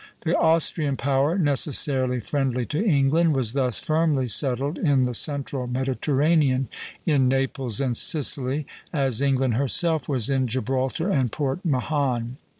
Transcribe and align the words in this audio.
The 0.21 0.35
Austrian 0.35 0.97
power, 0.97 1.37
necessarily 1.37 2.19
friendly 2.19 2.65
to 2.65 2.83
England, 2.83 3.35
was 3.35 3.53
thus 3.53 3.77
firmly 3.77 4.27
settled 4.27 4.79
in 4.79 5.05
the 5.05 5.13
central 5.13 5.67
Mediterranean, 5.67 6.69
in 7.05 7.27
Naples 7.27 7.79
and 7.79 7.95
Sicily, 7.95 8.65
as 8.91 9.21
England 9.21 9.53
herself 9.53 10.09
was 10.09 10.27
in 10.27 10.47
Gibraltar 10.47 11.11
and 11.11 11.31
Port 11.31 11.63
Mahon. 11.63 12.37